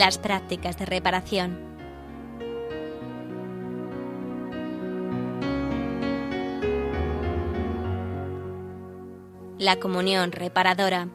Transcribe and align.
Las 0.00 0.16
prácticas 0.16 0.78
de 0.78 0.86
reparación. 0.86 1.58
La 9.58 9.76
comunión 9.78 10.32
reparadora 10.32 11.08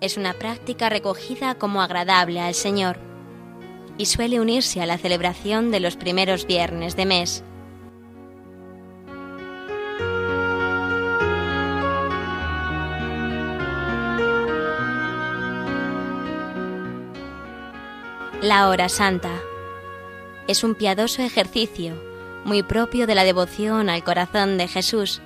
es 0.00 0.16
una 0.16 0.34
práctica 0.34 0.88
recogida 0.88 1.56
como 1.56 1.82
agradable 1.82 2.40
al 2.40 2.54
Señor 2.54 3.00
y 3.96 4.06
suele 4.06 4.38
unirse 4.38 4.80
a 4.80 4.86
la 4.86 4.96
celebración 4.96 5.72
de 5.72 5.80
los 5.80 5.96
primeros 5.96 6.46
viernes 6.46 6.94
de 6.94 7.06
mes. 7.06 7.42
La 18.42 18.68
hora 18.68 18.88
santa 18.88 19.32
es 20.46 20.62
un 20.62 20.76
piadoso 20.76 21.22
ejercicio 21.22 22.00
muy 22.44 22.62
propio 22.62 23.08
de 23.08 23.16
la 23.16 23.24
devoción 23.24 23.90
al 23.90 24.04
corazón 24.04 24.58
de 24.58 24.68
Jesús, 24.68 25.20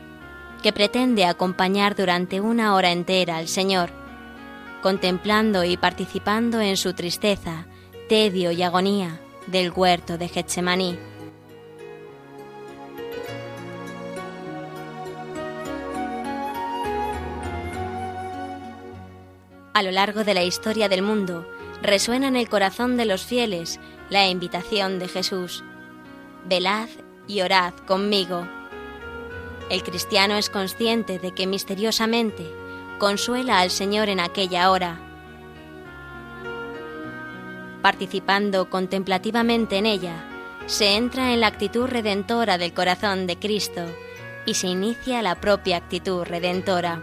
que 0.62 0.72
pretende 0.72 1.26
acompañar 1.26 1.94
durante 1.94 2.40
una 2.40 2.74
hora 2.74 2.90
entera 2.90 3.36
al 3.36 3.48
Señor, 3.48 3.90
contemplando 4.80 5.62
y 5.62 5.76
participando 5.76 6.62
en 6.62 6.78
su 6.78 6.94
tristeza, 6.94 7.66
tedio 8.08 8.50
y 8.50 8.62
agonía 8.62 9.20
del 9.46 9.72
huerto 9.72 10.16
de 10.16 10.28
Getsemaní. 10.28 10.98
A 19.74 19.82
lo 19.82 19.90
largo 19.90 20.24
de 20.24 20.32
la 20.32 20.44
historia 20.44 20.88
del 20.88 21.02
mundo, 21.02 21.46
resuena 21.82 22.28
en 22.28 22.36
el 22.36 22.48
corazón 22.48 22.96
de 22.96 23.04
los 23.04 23.24
fieles 23.24 23.80
la 24.08 24.28
invitación 24.28 24.98
de 24.98 25.08
Jesús. 25.08 25.64
Velad 26.44 26.88
y 27.26 27.40
orad 27.40 27.74
conmigo. 27.86 28.46
El 29.68 29.82
cristiano 29.82 30.36
es 30.36 30.48
consciente 30.48 31.18
de 31.18 31.32
que 31.32 31.46
misteriosamente 31.46 32.50
consuela 32.98 33.60
al 33.60 33.70
Señor 33.70 34.08
en 34.08 34.20
aquella 34.20 34.70
hora. 34.70 35.00
Participando 37.80 38.70
contemplativamente 38.70 39.78
en 39.78 39.86
ella, 39.86 40.24
se 40.66 40.94
entra 40.94 41.32
en 41.32 41.40
la 41.40 41.48
actitud 41.48 41.86
redentora 41.86 42.58
del 42.58 42.72
corazón 42.72 43.26
de 43.26 43.38
Cristo 43.38 43.84
y 44.46 44.54
se 44.54 44.68
inicia 44.68 45.20
la 45.22 45.40
propia 45.40 45.78
actitud 45.78 46.22
redentora. 46.22 47.02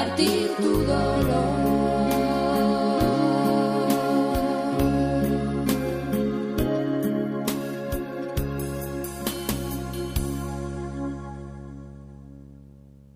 compartir 0.00 0.48
tu 0.56 0.84
dolor. 0.86 1.49